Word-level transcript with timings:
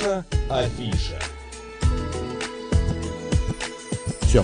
Наша 0.00 0.24
афиша. 0.48 1.18
Все. 4.22 4.42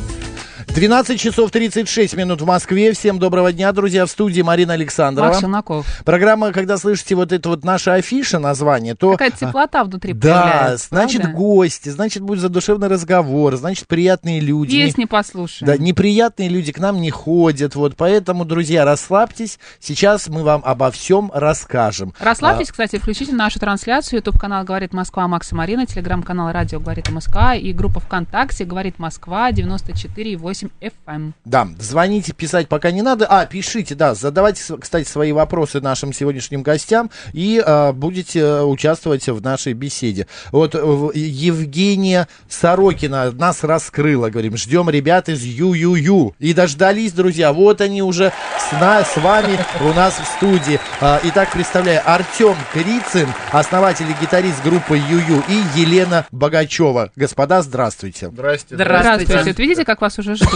12 0.77 1.18
часов 1.18 1.50
36 1.50 2.16
минут 2.16 2.42
в 2.42 2.45
Москве. 2.45 2.92
Всем 2.92 3.18
доброго 3.18 3.50
дня, 3.50 3.72
друзья. 3.72 4.04
В 4.04 4.11
студии 4.11 4.42
Марина 4.42 4.74
Александрова. 4.74 5.29
Макс 5.29 5.41
Челноков. 5.41 5.86
Программа, 6.04 6.52
когда 6.52 6.77
слышите 6.77 7.14
вот 7.14 7.32
это 7.32 7.48
вот 7.48 7.64
наша 7.64 7.95
афиша 7.95 8.38
название, 8.38 8.95
то... 8.95 9.12
Какая-то 9.12 9.38
теплота 9.38 9.84
внутри 9.84 10.12
Да, 10.12 10.77
значит 10.77 11.23
правда? 11.23 11.38
гости, 11.38 11.88
значит 11.88 12.23
будет 12.23 12.41
задушевный 12.41 12.88
разговор, 12.88 13.56
значит 13.56 13.87
приятные 13.87 14.41
люди. 14.41 14.77
Песни 14.77 15.04
Не- 15.04 15.06
послушаем. 15.06 15.66
Да, 15.66 15.78
неприятные 15.82 16.51
люди 16.51 16.73
к 16.73 16.79
нам 16.79 17.01
не 17.01 17.10
ходят, 17.10 17.74
вот, 17.74 17.96
поэтому, 17.96 18.45
друзья, 18.45 18.84
расслабьтесь, 18.84 19.59
сейчас 19.80 20.29
мы 20.29 20.43
вам 20.43 20.60
обо 20.62 20.90
всем 20.90 21.30
расскажем. 21.32 22.12
Расслабьтесь, 22.20 22.70
кстати, 22.70 22.98
включите 22.98 23.32
нашу 23.32 23.59
трансляцию. 23.59 24.18
Ютуб 24.18 24.38
канал 24.38 24.62
«Говорит 24.65 24.93
Москва» 24.93 25.27
Макс 25.27 25.51
и 25.51 25.54
Марина, 25.54 25.87
телеграм-канал 25.87 26.52
«Радио 26.52 26.80
Говорит 26.80 27.09
Москва» 27.09 27.54
и 27.54 27.73
группа 27.73 28.01
ВКонтакте 28.01 28.66
«Говорит 28.66 28.98
Москва» 28.98 29.51
94,8 29.51 30.66
FM. 30.80 31.33
Да, 31.45 31.69
звоните, 31.79 32.33
писать 32.33 32.69
пока 32.69 32.91
не 32.91 33.02
надо. 33.02 33.27
А, 33.29 33.47
пишите, 33.47 33.95
да, 33.95 34.15
задавайте, 34.15 34.62
кстати, 34.79 35.07
свои 35.09 35.33
вопросы 35.33 35.80
нашим 35.80 36.12
сегодняшним 36.12 36.62
гостям 36.62 37.11
и 37.33 37.62
а, 37.65 37.93
будете 37.93 38.41
э, 38.41 38.62
участвовать 38.62 39.27
в 39.29 39.43
нашей 39.43 39.73
беседе. 39.73 40.27
Вот 40.52 40.74
э, 40.74 40.79
Евгения 41.15 42.29
Сорокина 42.48 43.30
нас 43.33 43.62
раскрыла, 43.65 44.30
говорим, 44.30 44.57
ждем 44.57 44.91
ребят 44.91 45.29
из 45.29 45.43
Ю-Ю-Ю. 45.43 46.35
И 46.38 46.55
дождались, 46.55 47.12
друзья, 47.12 47.52
вот 47.52 47.80
они 47.80 48.02
уже 48.02 48.33
с, 48.59 48.73
на- 48.80 49.05
с 49.05 49.16
вами 49.16 49.59
у 49.80 49.93
нас 49.93 50.15
в 50.18 50.24
студии. 50.37 50.80
А, 51.01 51.21
итак, 51.24 51.51
представляю, 51.52 52.01
Артем 52.05 52.57
Крицын, 52.73 53.29
основатель 53.52 54.07
и 54.10 54.15
гитарист 54.23 54.62
группы 54.62 54.96
Ю-Ю, 54.96 55.43
и 55.49 55.80
Елена 55.80 56.27
Богачева. 56.33 57.10
Господа, 57.16 57.62
здравствуйте. 57.62 58.29
Здрасте. 58.29 58.74
Здравствуйте. 58.74 59.43
Вот 59.45 59.59
видите, 59.59 59.85
как 59.85 60.01
вас 60.01 60.18
уже 60.18 60.35
ждут? 60.35 60.51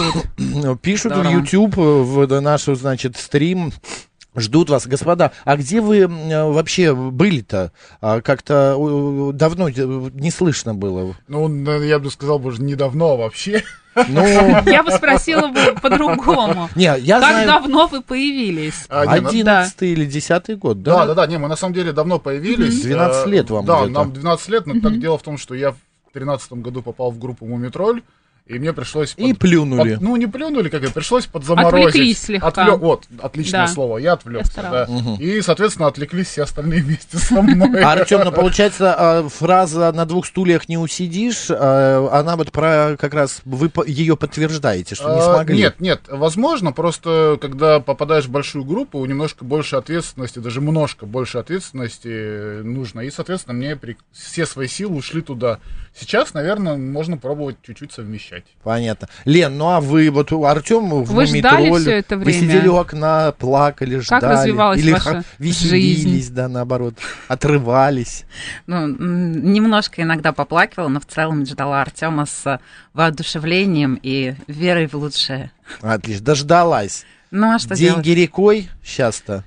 Пишут 0.81 1.13
Здорово. 1.13 1.29
в 1.29 1.33
YouTube, 1.43 1.77
э, 1.77 1.81
в 2.25 2.41
нашу, 2.41 2.75
значит, 2.75 3.17
стрим. 3.17 3.71
Ждут 4.33 4.69
вас, 4.69 4.87
господа. 4.87 5.33
А 5.43 5.57
где 5.57 5.81
вы 5.81 5.97
э, 5.99 6.07
вообще 6.51 6.95
были-то? 6.95 7.73
А, 7.99 8.21
Как-то 8.21 8.77
э, 8.79 9.33
давно 9.33 9.67
э, 9.67 9.73
не 9.75 10.31
слышно 10.31 10.73
было. 10.73 11.15
Ну, 11.27 11.49
я 11.81 11.99
бы 11.99 12.09
сказал, 12.09 12.39
боже, 12.39 12.61
недавно 12.63 13.17
вообще. 13.17 13.63
Ну, 14.07 14.21
Я 14.65 14.83
бы 14.83 14.91
спросила 14.91 15.47
бы 15.49 15.75
по-другому. 15.81 16.69
не, 16.77 16.83
я 16.99 17.19
Как 17.19 17.29
знаю, 17.29 17.47
давно 17.47 17.87
вы 17.87 18.01
появились? 18.01 18.85
А, 18.87 19.03
на- 19.03 19.11
одиннадцатый 19.11 19.89
или 19.91 20.05
десятый 20.05 20.55
год, 20.55 20.81
Да, 20.81 20.99
да? 20.99 21.07
да, 21.07 21.13
да, 21.15 21.27
не, 21.27 21.37
мы 21.37 21.49
на 21.49 21.57
самом 21.57 21.73
деле 21.73 21.91
давно 21.91 22.17
появились. 22.17 22.81
12 22.83 23.27
Э, 23.27 23.29
лет 23.29 23.49
вам 23.49 23.65
Да, 23.65 23.79
где-то. 23.83 23.91
нам 23.99 24.13
12 24.13 24.47
лет, 24.47 24.65
но 24.65 24.79
так 24.79 24.97
дело 24.97 25.17
в 25.17 25.23
том, 25.23 25.37
что 25.37 25.55
я 25.55 25.71
в 25.71 25.75
2013 26.13 26.53
году 26.53 26.81
попал 26.81 27.11
в 27.11 27.19
группу 27.19 27.45
Мумитроль, 27.45 28.01
и 28.45 28.59
мне 28.59 28.73
пришлось... 28.73 29.13
И 29.17 29.29
под- 29.33 29.39
плюнули. 29.39 29.93
под- 29.95 30.01
ну, 30.01 30.15
не 30.15 30.27
плюнули, 30.27 30.69
как 30.69 30.83
это, 30.83 30.91
пришлось 30.93 31.25
подзаморозить. 31.25 31.87
Отвлеклись 31.89 32.21
слегка. 32.21 32.47
Отвлек- 32.49 32.77
вот, 32.77 33.05
отличное 33.21 33.65
Да. 33.65 33.67
слово, 33.67 33.97
я 33.99 34.13
отвлекся, 34.13 34.51
Я 34.57 34.61
да. 34.71 34.85
старалась. 34.85 35.19
И, 35.19 35.41
соответственно, 35.41 35.87
отвлеклись 35.87 36.27
все 36.27 36.43
остальные 36.43 36.81
вместе 36.83 37.17
со 37.17 37.41
мной. 37.41 37.81
Артем, 37.81 38.21
ну 38.25 38.31
получается, 38.31 38.95
а, 38.97 39.29
фраза 39.29 39.91
«на 39.93 40.05
двух 40.05 40.25
стульях 40.25 40.67
не 40.67 40.77
усидишь», 40.77 41.47
а, 41.49 42.09
она 42.11 42.35
вот 42.35 42.51
про 42.51 42.97
как 42.99 43.13
раз, 43.13 43.41
вы 43.45 43.71
ее 43.85 44.17
подтверждаете, 44.17 44.95
что 44.95 45.13
не 45.13 45.19
А, 45.21 45.33
смогли. 45.35 45.57
Нет, 45.57 45.79
нет, 45.79 46.01
возможно, 46.07 46.71
просто 46.71 47.37
когда 47.39 47.79
попадаешь 47.79 48.25
в 48.25 48.31
большую 48.31 48.65
группу, 48.65 49.05
немножко 49.05 49.45
больше 49.45 49.75
ответственности, 49.75 50.39
даже 50.39 50.61
немножко 50.61 51.05
больше 51.05 51.37
ответственности 51.37 52.07
э, 52.11 52.61
нужно. 52.63 53.01
И, 53.01 53.11
соответственно, 53.11 53.53
мне 53.55 53.77
все 54.11 54.45
свои 54.45 54.67
силы 54.67 54.95
ушли 54.97 55.21
туда. 55.21 55.59
Сейчас, 55.95 56.33
наверное, 56.33 56.77
можно 56.77 57.17
пробовать 57.17 57.57
чуть-чуть 57.61 57.91
совмещать. 57.91 58.30
Понятно. 58.63 59.07
Лен, 59.25 59.57
ну 59.57 59.69
а 59.69 59.81
вы, 59.81 60.09
вот 60.09 60.31
Артем 60.31 60.89
в 60.89 61.11
Вы 61.11 61.25
ждали 61.25 61.69
всё 61.79 61.91
это 61.91 62.17
Вы 62.17 62.25
время? 62.25 62.39
сидели 62.39 62.67
у 62.67 62.75
окна, 62.75 63.31
плакали, 63.37 63.97
ждали. 63.97 64.25
развивалась 64.25 64.79
Или 64.79 64.91
ваша 64.93 65.23
веселились, 65.39 66.03
жизнь? 66.03 66.33
да, 66.33 66.47
наоборот, 66.47 66.95
отрывались. 67.27 68.25
Ну, 68.67 68.87
немножко 68.87 70.01
иногда 70.01 70.31
поплакивала, 70.31 70.87
но 70.87 70.99
в 70.99 71.05
целом 71.05 71.45
ждала 71.45 71.81
Артема 71.81 72.25
с 72.25 72.59
воодушевлением 72.93 73.99
и 74.01 74.35
верой 74.47 74.87
в 74.87 74.93
лучшее. 74.93 75.51
Отлично, 75.81 76.25
дождалась. 76.25 77.05
Ну, 77.31 77.53
а 77.55 77.59
что 77.59 77.75
Деньги 77.75 78.03
делать? 78.03 78.17
рекой 78.19 78.69
сейчас-то. 78.83 79.43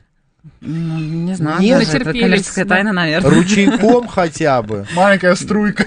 Ну, 0.61 0.99
не 0.99 1.35
знаю, 1.35 1.61
Нет? 1.61 1.79
даже 1.81 1.99
это 1.99 2.13
коммерческая 2.13 2.65
тайна, 2.65 2.93
наверное. 2.93 3.31
Ручейком 3.31 4.09
хотя 4.09 4.63
бы. 4.63 4.87
Маленькая 4.95 5.35
струйка. 5.35 5.87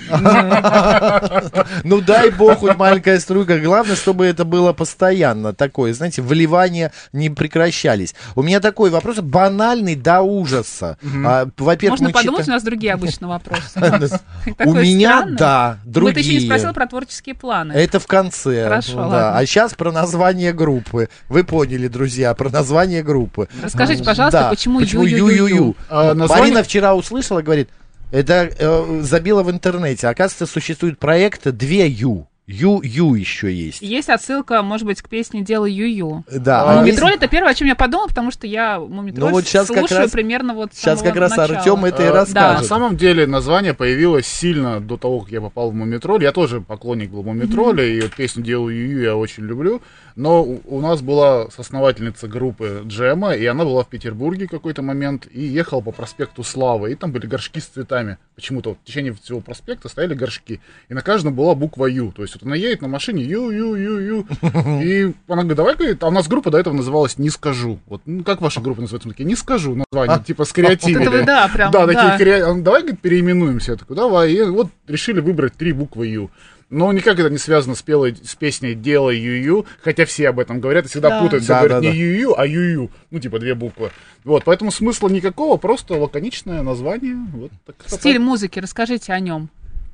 Ну 1.84 2.02
дай 2.02 2.30
бог, 2.32 2.60
хоть 2.60 2.78
маленькая 2.78 3.20
струйка. 3.20 3.60
Главное, 3.60 3.96
чтобы 3.96 4.26
это 4.26 4.46
было 4.46 4.74
постоянно 4.74 5.54
такое, 5.54 5.94
знаете, 5.94 6.22
вливания 6.22 6.92
не 7.12 7.30
прекращались. 7.30 8.16
У 8.36 8.44
меня 8.44 8.60
такой 8.60 8.90
вопрос, 8.90 9.18
банальный 9.18 9.96
до 9.96 10.22
ужаса. 10.22 10.98
А, 11.26 11.48
Во-первых, 11.58 12.00
Можно 12.00 12.14
подумать, 12.14 12.48
у 12.48 12.52
нас 12.52 12.64
другие 12.64 12.94
обычно 12.94 13.28
вопросы. 13.28 13.80
У 14.66 14.74
меня, 14.74 15.26
да, 15.30 15.80
Ну, 15.86 15.92
ты 16.12 16.20
еще 16.20 16.30
не 16.30 16.36
другие. 16.36 16.42
спросила 16.42 16.74
про 16.74 16.88
творческие 16.88 17.36
планы. 17.36 17.74
Это 17.74 18.00
в 18.00 18.08
конце. 18.08 18.64
Хорошо. 18.64 19.10
А 19.12 19.46
сейчас 19.46 19.74
про 19.74 19.92
название 19.92 20.54
группы. 20.54 21.10
Вы 21.30 21.44
поняли, 21.44 21.88
друзья, 21.88 22.34
про 22.34 22.50
название 22.50 23.04
группы. 23.04 23.48
Расскажите, 23.62 24.04
пожалуйста, 24.04 24.47
Да, 24.48 24.50
почему 24.50 24.80
ю-ю-ю? 24.82 25.76
А, 25.90 26.14
название- 26.14 26.44
Марина 26.46 26.64
вчера 26.64 26.96
услышала, 26.96 27.42
говорит, 27.42 27.70
это 28.12 28.50
э, 28.58 29.00
забила 29.02 29.44
в 29.44 29.52
интернете. 29.52 30.08
Оказывается, 30.08 30.46
существует 30.46 30.98
проект 31.00 31.48
«Две 31.52 31.88
Ю». 31.88 32.28
Ю-Ю 32.50 33.14
еще 33.16 33.54
есть. 33.54 33.82
Есть 33.82 34.08
отсылка, 34.08 34.62
может 34.62 34.86
быть, 34.88 35.02
к 35.02 35.10
песне 35.10 35.42
«Делай 35.42 35.70
ю-ю». 35.70 36.24
Да. 36.32 36.64
А, 36.64 36.72
есть- 36.76 36.82
Мумитроль 37.02 37.16
это 37.16 37.28
первое, 37.28 37.52
о 37.52 37.54
чем 37.54 37.68
я 37.68 37.76
подумала, 37.76 38.08
потому 38.08 38.32
что 38.32 38.48
я 38.48 38.80
Мумитроль 38.80 39.26
Ну 39.26 39.32
вот 39.36 39.46
щас 39.46 39.68
как 39.68 39.80
слушаю 39.80 40.04
раз- 40.04 40.12
примерно 40.12 40.54
вот 40.54 40.70
Сейчас 40.74 41.02
как 41.02 41.18
раз 41.18 41.36
начала. 41.36 41.58
Артем 41.60 41.84
это 41.84 42.04
и 42.04 42.06
Э, 42.06 42.12
расскажет. 42.12 42.34
да. 42.34 42.54
На 42.54 42.64
самом 42.64 42.96
деле 42.96 43.28
название 43.28 43.74
появилось 43.74 44.28
сильно 44.28 44.80
до 44.80 44.96
того, 44.96 45.20
как 45.20 45.32
я 45.34 45.42
попал 45.42 45.72
в 45.72 45.76
Мумитроль. 45.76 46.24
Я 46.24 46.32
тоже 46.32 46.62
поклонник 46.62 47.10
был 47.10 47.22
Мумитроля, 47.24 47.84
и 47.84 48.00
вот 48.00 48.14
песню 48.16 48.44
«Делаю 48.46 48.92
Ю» 48.92 49.02
я 49.02 49.18
очень 49.18 49.44
люблю. 49.44 49.82
Но 50.18 50.44
у 50.44 50.82
нас 50.82 51.04
была 51.04 51.48
соосновательница 51.52 52.28
группы 52.28 52.82
Джема, 52.86 53.34
и 53.34 53.46
она 53.46 53.64
была 53.64 53.84
в 53.84 53.88
Петербурге 53.88 54.48
в 54.48 54.50
какой-то 54.50 54.82
момент, 54.82 55.28
и 55.32 55.42
ехала 55.42 55.80
по 55.80 55.92
проспекту 55.92 56.44
Славы, 56.44 56.92
и 56.92 56.96
там 56.96 57.12
были 57.12 57.28
горшки 57.28 57.60
с 57.60 57.66
цветами. 57.66 58.18
Почему-то 58.36 58.70
вот 58.70 58.80
в 58.82 58.84
течение 58.84 59.14
всего 59.14 59.42
проспекта 59.42 59.90
стояли 59.90 60.16
горшки, 60.16 60.60
и 60.90 60.96
на 60.96 61.04
каждом 61.04 61.36
была 61.36 61.54
буква 61.54 61.86
«Ю». 61.86 62.12
То 62.12 62.24
есть 62.24 62.34
вот 62.34 62.42
она 62.42 62.56
едет 62.56 62.82
на 62.82 62.88
машине 62.88 63.24
«Ю-Ю-Ю-Ю», 63.26 64.26
и 64.82 65.14
она 65.28 65.44
говорит, 65.44 65.56
давай, 65.58 65.76
говорит, 65.76 66.04
а 66.04 66.08
у 66.08 66.12
нас 66.12 66.28
группа 66.28 66.50
до 66.50 66.58
этого 66.58 66.74
называлась 66.74 67.20
«Не 67.20 67.30
скажу». 67.30 67.80
Вот, 67.86 68.02
ну, 68.08 68.24
как 68.24 68.42
ваша 68.42 68.60
группа 68.60 68.82
называется? 68.82 69.08
Мы 69.08 69.14
такие, 69.14 69.26
«Не 69.26 69.36
скажу» 69.36 69.76
название, 69.76 70.24
типа 70.26 70.46
скреативили. 70.46 71.06
Вот 71.06 71.14
это 71.14 71.26
да, 71.28 71.48
прям, 71.48 71.72
Да, 71.72 71.86
да. 71.86 71.94
такие 71.94 72.56
давай 72.64 72.82
говорит, 72.82 73.02
переименуемся. 73.02 73.74
Я 73.74 73.78
такой, 73.78 73.96
давай. 73.96 74.34
И 74.34 74.42
вот 74.42 74.70
решили 74.88 75.20
выбрать 75.20 75.54
три 75.54 75.74
буквы 75.74 76.08
Ю. 76.08 76.32
Но 76.70 76.92
никак 76.92 77.18
это 77.18 77.30
не 77.30 77.38
связано 77.38 77.76
с, 77.76 77.82
пелой, 77.82 78.16
с 78.22 78.36
песней 78.36 78.76
«Делай 78.76 79.18
Ю-Ю», 79.18 79.66
хотя 79.82 80.06
все 80.06 80.28
об 80.30 80.40
этом 80.40 80.60
говорят 80.60 80.86
и 80.86 80.90
всегда 80.90 81.10
Да. 81.10 81.22
путают. 81.22 81.44
Все 81.46 81.54
Да, 81.54 81.60
говорят 81.60 81.82
да, 81.82 81.88
не 81.88 81.94
да. 81.94 81.98
Ю-Ю, 81.98 82.34
а 82.38 82.46
Ю-Ю. 82.46 82.92
Ну, 83.10 83.20
типа 83.20 83.40
две 83.40 83.56
буквы. 83.56 83.92
Вот, 84.26 84.44
поэтому 84.44 84.72
смысла 84.72 85.08
никакого, 85.08 85.56
просто 85.56 85.94
лаконичное 85.94 86.62
название. 86.64 87.16
Вот 87.34 87.52
так, 87.66 87.76
Стиль 87.88 88.20
музыки, 88.20 88.60
расскажите 88.60 89.14
о 89.14 89.20
нем. 89.22 89.50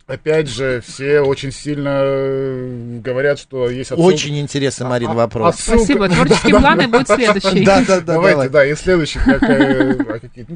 Опять 0.06 0.50
же, 0.50 0.84
все 0.86 1.22
очень 1.22 1.54
сильно 1.54 2.02
э, 2.04 3.00
говорят, 3.02 3.40
что 3.40 3.70
есть 3.70 3.90
отсылка- 3.92 4.02
Очень 4.02 4.38
интересный, 4.40 4.86
Марин, 4.88 5.12
А- 5.12 5.14
вопрос. 5.14 5.56
отсылка- 5.56 5.78
Спасибо. 5.78 6.10
Творческие 6.14 6.60
планы 6.60 6.88
будут 6.90 7.08
следующий. 7.08 7.64
Да, 7.64 7.80
да, 7.88 8.02
да, 8.02 8.14
Давайте, 8.14 8.34
давай. 8.36 8.50
да, 8.50 8.66
и 8.66 8.76
следующий, 8.76 9.20
как, 9.20 9.42
э, 9.44 9.96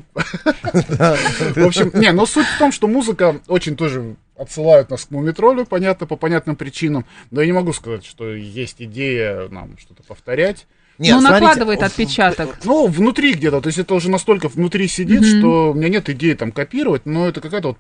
а 1.00 1.16
ну, 1.56 1.64
В 1.64 1.68
общем, 1.68 1.92
не, 1.94 2.12
но 2.12 2.26
суть 2.26 2.46
в 2.46 2.60
том, 2.60 2.74
что 2.74 2.88
музыка 2.88 3.40
очень 3.48 3.78
тоже 3.78 4.16
отсылают 4.36 4.90
нас 4.90 5.06
к 5.06 5.12
мумитролю, 5.12 5.66
понятно, 5.66 6.06
по 6.08 6.18
понятным 6.18 6.58
причинам, 6.58 7.06
но 7.32 7.40
я 7.40 7.48
не 7.48 7.54
могу 7.54 7.72
сказать, 7.72 8.06
что 8.06 8.34
есть 8.34 8.76
идея 8.80 9.48
нам 9.50 9.78
что-то 9.80 10.04
повторять. 10.04 10.68
Нет, 10.98 11.14
ну, 11.16 11.22
смотрите, 11.22 11.46
накладывает 11.46 11.84
отпечаток. 11.84 12.58
Ну, 12.66 12.88
внутри 12.88 13.34
где-то, 13.34 13.62
то 13.62 13.68
есть 13.68 13.80
это 13.80 13.94
уже 13.94 14.10
настолько 14.10 14.50
внутри 14.50 14.88
сидит, 14.88 15.26
что 15.26 15.72
у 15.72 15.74
меня 15.74 15.90
нет 15.90 16.10
идеи 16.10 16.34
там 16.34 16.52
копировать, 16.52 17.06
но 17.06 17.28
это 17.28 17.40
какая-то 17.40 17.70
вот 17.70 17.78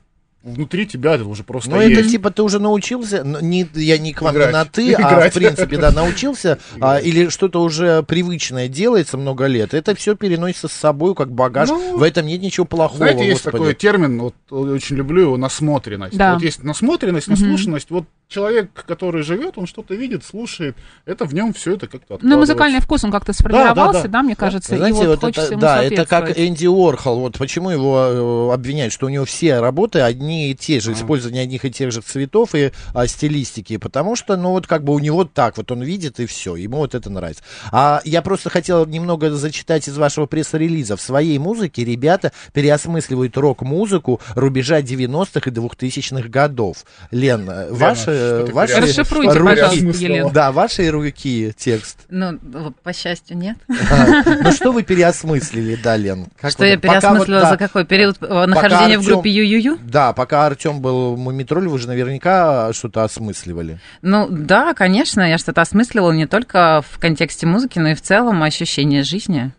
внутри 0.47 0.85
тебя 0.85 1.15
это 1.15 1.25
уже 1.25 1.43
просто 1.43 1.69
Ну, 1.69 1.81
это 1.81 2.03
типа 2.07 2.31
ты 2.31 2.41
уже 2.41 2.59
научился, 2.59 3.23
не, 3.23 3.67
я 3.73 3.97
не 3.97 4.13
к 4.13 4.21
вам 4.21 4.33
Играть. 4.35 4.53
на 4.53 4.65
ты, 4.65 4.93
а 4.95 5.01
Играть. 5.01 5.31
в 5.31 5.35
принципе, 5.35 5.77
да, 5.77 5.91
научился, 5.91 6.57
а, 6.81 6.97
или 6.97 7.29
что-то 7.29 7.61
уже 7.61 8.03
привычное 8.03 8.67
делается 8.67 9.17
много 9.17 9.45
лет, 9.45 9.73
это 9.73 9.95
все 9.95 10.15
переносится 10.15 10.67
с 10.67 10.73
собой 10.73 11.15
как 11.15 11.31
багаж, 11.31 11.69
Ну, 11.69 11.97
в 11.97 12.03
этом 12.03 12.25
нет 12.25 12.41
ничего 12.41 12.65
плохого, 12.65 12.97
Знаете, 12.97 13.25
есть 13.25 13.43
господи. 13.43 13.57
такой 13.57 13.73
термин, 13.75 14.19
вот 14.19 14.35
очень 14.49 14.95
люблю 14.95 15.21
его, 15.23 15.37
насмотренность. 15.37 16.17
Да. 16.17 16.33
Вот 16.33 16.43
есть 16.43 16.63
насмотренность, 16.63 17.27
наслушанность, 17.27 17.89
вот 17.89 18.05
человек, 18.27 18.71
который 18.73 19.23
живет, 19.23 19.57
он 19.57 19.67
что-то 19.67 19.95
видит, 19.95 20.23
слушает, 20.23 20.75
это 21.05 21.25
в 21.25 21.33
нем 21.33 21.53
все 21.53 21.75
это 21.75 21.87
как-то 21.87 22.19
Ну, 22.21 22.37
музыкальный 22.37 22.79
вкус, 22.79 23.03
он 23.03 23.11
как-то 23.11 23.33
сформировался, 23.33 24.03
да, 24.03 24.07
да. 24.09 24.23
мне 24.23 24.35
кажется, 24.35 24.75
и 24.75 24.77
Знаете, 24.77 24.99
вот 24.99 25.07
вот 25.07 25.19
хочется 25.21 25.45
это, 25.45 25.51
ему 25.53 25.61
да, 25.61 25.83
это 25.83 26.05
как. 26.05 26.37
Энди 26.37 26.67
Уорхол. 26.67 27.19
Вот 27.19 27.37
почему 27.37 27.69
его 27.69 28.49
э, 28.49 28.53
обвиняют, 28.53 28.93
что 28.93 29.05
у 29.05 29.09
него 29.09 29.25
все 29.25 29.59
работы 29.59 30.01
одни 30.01 30.51
и 30.51 30.55
те 30.55 30.79
же, 30.79 30.93
использование 30.93 31.43
одних 31.43 31.65
и 31.65 31.71
тех 31.71 31.91
же 31.91 32.01
цветов 32.01 32.53
и 32.55 32.71
а, 32.93 33.07
стилистики, 33.07 33.77
потому 33.77 34.15
что, 34.15 34.35
ну, 34.35 34.51
вот 34.51 34.67
как 34.67 34.83
бы 34.83 34.93
у 34.93 34.99
него 34.99 35.23
так 35.23 35.57
вот 35.57 35.71
он 35.71 35.83
видит 35.83 36.19
и 36.19 36.25
все, 36.25 36.55
ему 36.55 36.77
вот 36.77 36.95
это 36.95 37.09
нравится. 37.09 37.43
А 37.71 38.01
я 38.03 38.21
просто 38.21 38.49
хотел 38.49 38.85
немного 38.85 39.31
зачитать 39.31 39.87
из 39.87 39.97
вашего 39.97 40.25
пресс-релиза. 40.25 40.97
В 40.97 41.01
своей 41.01 41.37
музыке 41.37 41.83
ребята 41.83 42.31
переосмысливают 42.53 43.37
рок-музыку 43.37 44.19
рубежа 44.35 44.81
90-х 44.81 45.49
и 45.49 45.53
2000-х 45.53 46.27
годов. 46.27 46.85
Лен, 47.11 47.49
э, 47.49 47.71
ваши, 47.71 48.16
ты 48.45 48.53
ваши 48.53 48.79
Расшифруйте, 48.81 49.39
руки- 49.39 49.49
пожалуйста, 49.49 49.75
переосмыслила. 49.79 50.11
Елена. 50.13 50.29
Да, 50.31 50.51
ваши 50.51 50.89
руки 50.89 51.53
текст. 51.57 51.99
Ну, 52.09 52.39
по 52.83 52.93
счастью, 52.93 53.37
нет. 53.37 53.57
А, 53.69 54.05
Ну 54.43 54.51
что 54.51 54.71
вы 54.71 54.83
переосмыслили, 54.83 55.75
да, 55.81 55.95
Лен? 55.97 56.27
Как 56.39 56.51
Что 56.51 56.63
вы- 56.63 56.67
я 56.69 56.73
вот, 56.75 56.81
переосмыслила 56.81 57.41
да, 57.41 57.49
за 57.51 57.57
какой 57.57 57.85
период 57.85 58.17
э, 58.21 58.45
нахождения 58.45 58.97
в 58.99 59.05
группе 59.05 59.29
Ю-Ю-Ю? 59.29 59.77
Да, 59.83 60.13
пока 60.13 60.45
Артем 60.45 60.81
был 60.81 61.15
в 61.15 61.17
Мумитроле, 61.19 61.67
вы 61.69 61.79
же 61.79 61.87
наверняка 61.87 62.71
что-то 62.73 63.03
осмысливали. 63.03 63.79
Ну 64.01 64.27
да, 64.29 64.73
конечно, 64.73 65.21
я 65.21 65.37
что-то 65.37 65.61
осмыслила 65.61 66.11
не 66.11 66.25
только 66.27 66.83
в 66.89 66.99
контексте 66.99 67.45
музыки, 67.45 67.79
но 67.79 67.89
и 67.89 67.95
в 67.95 68.01
целом 68.01 68.43
ощущение 68.43 69.03
жизни. 69.03 69.51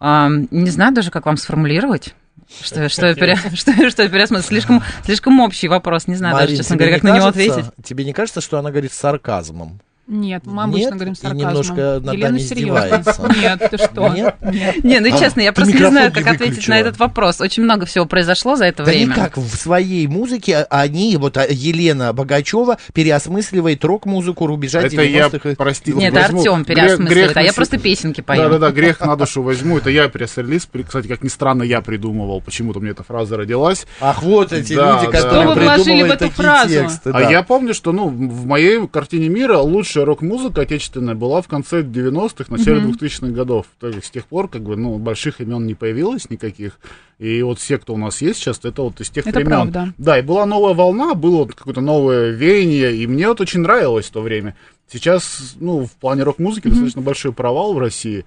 А, 0.00 0.28
не 0.50 0.70
знаю 0.70 0.92
даже, 0.92 1.10
как 1.10 1.26
вам 1.26 1.36
сформулировать. 1.36 2.14
Что, 2.62 2.88
что, 2.88 3.06
я 3.06 3.14
пере- 3.14 3.36
что, 3.54 3.72
что 3.90 4.02
я 4.02 4.08
переосмыслила. 4.08 4.42
Слишком, 4.42 4.82
слишком 5.04 5.40
общий 5.40 5.68
вопрос. 5.68 6.06
Не 6.06 6.14
знаю 6.14 6.34
даже, 6.34 6.44
Марин, 6.46 6.56
честно 6.58 6.76
тебе 6.76 6.84
говоря, 6.86 6.96
как 6.96 7.02
на 7.04 7.16
него 7.16 7.32
кажется- 7.32 7.60
ответить. 7.60 7.84
Тебе 7.84 8.04
не 8.04 8.12
кажется, 8.12 8.40
что 8.40 8.58
она 8.58 8.70
говорит 8.70 8.92
с 8.92 8.96
сарказмом? 8.98 9.80
Нет, 10.06 10.42
мы 10.44 10.52
Нет? 10.52 10.64
обычно 10.64 10.90
говорим 10.96 11.12
И 11.14 11.16
сарказмом. 11.16 11.48
немножко 11.48 12.00
над 12.04 12.14
Елена 12.14 12.38
серьезно. 12.38 13.02
Нет, 13.40 13.68
ты 13.70 13.78
что? 13.78 14.08
Нет? 14.08 14.34
Нет. 14.42 14.84
Не, 14.84 15.00
ну 15.00 15.14
А, 15.14 15.18
честно, 15.18 15.40
я 15.40 15.52
просто 15.52 15.72
не 15.72 15.86
знаю, 15.86 16.08
не 16.14 16.14
как 16.22 16.34
ответить 16.34 16.68
на 16.68 16.78
этот 16.78 16.98
вопрос. 16.98 17.40
Очень 17.40 17.62
много 17.62 17.86
всего 17.86 18.04
произошло 18.04 18.54
за 18.56 18.66
это 18.66 18.84
Да 18.84 18.90
время. 18.90 19.12
никак, 19.12 19.36
в 19.38 19.56
своей 19.56 20.06
музыке 20.06 20.66
они, 20.68 21.16
вот 21.16 21.38
а, 21.38 21.46
Елена 21.48 22.12
Богачева, 22.12 22.76
переосмысливает 22.92 23.84
рок-музыку 23.84 24.46
рубежа 24.46 24.82
Это 24.82 25.00
я, 25.02 25.28
90-х. 25.28 25.50
и- 25.50 25.54
простите, 25.54 25.96
Нет, 25.96 26.12
возьму. 26.12 26.40
Артем 26.40 26.64
переосмысливает, 26.64 27.08
грех 27.10 27.36
а 27.36 27.42
я 27.42 27.52
просто 27.54 27.78
песенки 27.78 28.20
пою. 28.20 28.42
Да-да-да, 28.42 28.70
грех 28.72 29.00
на 29.00 29.16
душу 29.16 29.42
возьму. 29.42 29.78
Это 29.78 29.88
я 29.90 30.08
пресс-релиз. 30.08 30.68
Кстати, 30.86 31.06
как 31.06 31.22
ни 31.22 31.28
странно, 31.28 31.62
я 31.62 31.80
придумывал. 31.80 32.40
Почему-то 32.42 32.80
мне 32.80 32.90
эта 32.90 33.02
фраза 33.04 33.36
родилась. 33.36 33.86
Ах, 34.00 34.22
вот 34.22 34.52
эти 34.52 34.74
Да, 34.74 35.00
люди, 35.00 35.12
да. 35.12 35.18
которые 35.22 35.54
придумывают 35.76 36.18
такие 36.18 36.34
фразу? 36.34 36.68
тексты. 36.74 37.10
А 37.14 37.30
я 37.30 37.42
помню, 37.42 37.72
что 37.74 37.92
ну, 37.92 38.08
в 38.08 38.46
моей 38.46 38.86
картине 38.88 39.28
мира 39.28 39.58
лучшая 39.94 40.04
рок-музыка 40.06 40.62
отечественная 40.62 41.14
была 41.14 41.40
в 41.40 41.46
конце 41.46 41.82
90-х, 41.82 42.46
начале 42.48 42.80
2000-х 42.80 43.28
годов. 43.28 43.66
То 43.78 43.88
есть 43.88 44.06
с 44.06 44.10
тех 44.10 44.26
пор 44.26 44.48
как 44.48 44.62
бы 44.62 44.76
ну, 44.76 44.98
больших 44.98 45.40
имен 45.40 45.66
не 45.66 45.74
появилось 45.74 46.30
никаких. 46.30 46.80
И 47.20 47.42
вот 47.42 47.60
все, 47.60 47.78
кто 47.78 47.94
у 47.94 47.96
нас 47.96 48.20
есть 48.20 48.40
сейчас, 48.40 48.58
это 48.64 48.82
вот 48.82 49.00
из 49.00 49.10
тех 49.10 49.24
Это 49.24 49.38
времен. 49.38 49.50
правда. 49.50 49.94
Да, 49.96 50.18
и 50.18 50.22
была 50.22 50.46
новая 50.46 50.74
волна, 50.74 51.14
было 51.14 51.38
вот 51.38 51.54
какое-то 51.54 51.80
новое 51.80 52.30
веяние, 52.30 52.96
и 52.96 53.06
мне 53.06 53.28
вот 53.28 53.40
очень 53.40 53.60
нравилось 53.60 54.06
в 54.06 54.10
то 54.10 54.20
время. 54.20 54.56
Сейчас, 54.90 55.54
ну, 55.60 55.86
в 55.86 55.92
плане 55.92 56.24
рок-музыки 56.24 56.68
достаточно 56.68 57.00
большой 57.00 57.32
провал 57.32 57.74
в 57.74 57.78
России. 57.78 58.24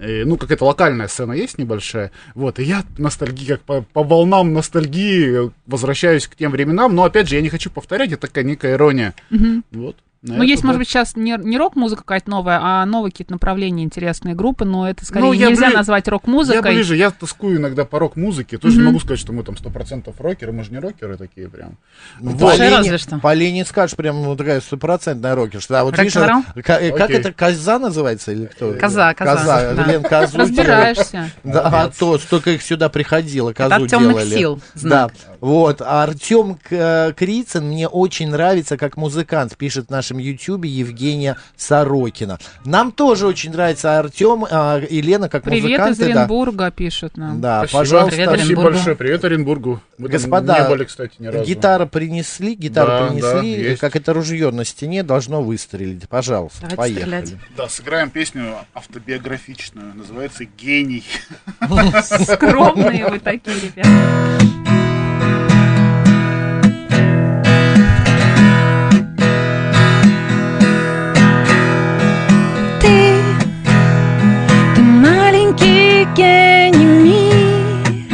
И, 0.00 0.22
ну, 0.24 0.36
какая-то 0.36 0.64
локальная 0.64 1.08
сцена 1.08 1.32
есть 1.32 1.58
небольшая. 1.58 2.12
Вот, 2.36 2.60
и 2.60 2.62
я 2.62 2.84
ностальгии, 2.96 3.46
как 3.46 3.62
по, 3.62 3.82
по 3.82 4.04
волнам 4.04 4.52
ностальгии 4.52 5.50
возвращаюсь 5.66 6.28
к 6.28 6.36
тем 6.36 6.52
временам. 6.52 6.94
Но, 6.94 7.02
опять 7.02 7.28
же, 7.28 7.34
я 7.34 7.42
не 7.42 7.48
хочу 7.48 7.70
повторять, 7.70 8.12
это 8.12 8.28
такая 8.28 8.44
некая 8.44 8.74
ирония. 8.74 9.14
Вот. 9.72 9.96
На 10.20 10.34
Ну, 10.34 10.42
это, 10.42 10.44
есть, 10.44 10.62
да. 10.62 10.66
может 10.66 10.78
быть, 10.80 10.88
сейчас 10.88 11.14
не, 11.16 11.36
не 11.40 11.56
рок-музыка 11.58 12.02
какая-то 12.02 12.28
новая, 12.28 12.58
а 12.60 12.84
новые 12.86 13.12
какие-то 13.12 13.32
направления, 13.32 13.84
интересные 13.84 14.34
группы, 14.34 14.64
но 14.64 14.88
это 14.88 15.04
скорее 15.04 15.26
Ну, 15.26 15.32
я 15.32 15.48
нельзя 15.50 15.70
бли- 15.70 15.74
назвать 15.74 16.06
Я 16.06 16.10
рок-музыкой. 16.10 16.74
ближе, 16.74 16.96
я 16.96 17.10
тоскую 17.10 17.56
иногда 17.58 17.84
по 17.84 17.98
рок-музыке. 18.00 18.58
Тоже 18.58 18.78
не 18.78 18.82
могу 18.82 18.98
сказать, 18.98 19.20
что 19.20 19.32
мы 19.32 19.44
там 19.44 19.54
100% 19.54 20.12
рокеры, 20.18 20.50
мы 20.52 20.64
же 20.64 20.72
не 20.72 20.78
рокеры 20.78 21.16
такие 21.16 21.48
прям. 21.48 21.76
Ну, 22.20 22.32
Вот. 22.32 22.56
По 22.58 22.64
Разве 22.68 22.98
что. 22.98 23.18
По 23.18 23.32
Лене 23.32 23.64
скажешь, 23.64 23.94
прям 23.96 24.22
ну, 24.22 24.34
такая 24.36 24.60
стопроцентная 24.60 25.34
рокерша. 25.34 25.80
А 25.80 25.84
вот 25.84 25.96
видишь, 25.98 26.16
э, 26.16 26.62
как 26.62 26.80
Окей. 26.80 26.90
это, 27.16 27.32
коза 27.32 27.78
называется 27.78 28.32
или 28.32 28.46
кто? 28.46 28.72
Коза, 28.74 29.14
коза, 29.14 29.36
Коза, 29.36 29.74
да. 29.74 29.84
Лен, 29.86 30.02
козу 30.02 30.32
делает. 30.32 30.48
Разбираешься. 30.58 31.30
Да, 31.44 31.62
а 31.68 31.90
то, 31.96 32.18
столько 32.18 32.50
их 32.50 32.62
сюда 32.62 32.88
приходило, 32.88 33.52
козу 33.52 33.86
темных 33.86 34.16
делали. 34.16 34.34
сил 34.36 34.60
знак. 34.74 35.12
Да, 35.12 35.36
вот. 35.40 35.80
А 35.80 36.02
Артем 36.02 36.56
Крицын 37.14 37.64
мне 37.68 37.88
очень 37.88 38.28
нравится 38.30 38.76
как 38.76 38.96
музыкант, 38.96 39.56
пишет 39.56 39.86
в 39.86 39.90
нашем 40.08 40.18
ютюбе 40.18 40.68
Евгения 40.68 41.36
Сорокина. 41.56 42.38
Нам 42.64 42.92
тоже 42.92 43.26
очень 43.26 43.52
нравится 43.52 43.98
Артем 43.98 44.46
а, 44.50 44.78
и 44.80 45.02
Лена 45.02 45.28
как 45.28 45.42
Привет 45.44 45.64
из 45.64 45.68
музыканты. 45.70 45.98
да. 46.14 46.20
Оренбурга, 46.20 46.70
пишут 46.70 47.16
нам. 47.16 47.40
Да, 47.40 47.58
Спасибо. 47.60 47.78
пожалуйста. 47.78 48.16
Привет, 48.16 48.28
Спасибо 48.30 48.62
большое. 48.62 48.96
Привет 48.96 49.24
Оренбургу. 49.24 49.80
Мы 49.98 50.08
Господа, 50.08 50.60
не 50.62 50.68
были, 50.68 50.84
кстати, 50.84 51.12
ни 51.18 51.26
разу. 51.26 51.44
Гитара 51.44 51.86
принесли, 51.86 52.54
гитару 52.54 52.90
Да, 52.90 53.06
принесли, 53.08 53.30
да, 53.56 53.68
есть. 53.70 53.80
как 53.80 53.96
это 53.96 54.12
ружье 54.14 54.50
на 54.50 54.64
стене 54.64 55.02
должно 55.02 55.42
выстрелить. 55.42 56.08
Пожалуйста, 56.08 56.66
Давайте 56.70 56.76
поехали. 56.76 57.24
стрелять. 57.26 57.42
Да, 57.56 57.68
сыграем 57.68 58.10
песню 58.10 58.54
автобиографичную. 58.74 59.94
Называется 59.94 60.44
«Гений». 60.44 61.04
Скромные 62.24 63.06
вы 63.08 63.18
такие, 63.18 63.56
ребята. 63.60 64.87
Мир, 76.24 78.08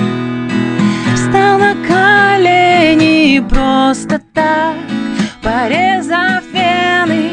Встал 1.14 1.58
на 1.58 1.74
колени 1.86 3.40
просто 3.48 4.20
так, 4.32 4.76
порезав 5.42 6.42
вены 6.52 7.30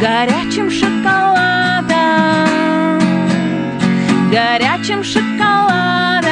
горячим 0.00 0.70
шоколадом, 0.70 1.88
горячим 4.30 5.04
шоколадом, 5.04 6.28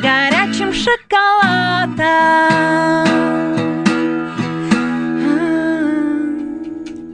горячим 0.00 0.72
шоколадом. 0.72 2.04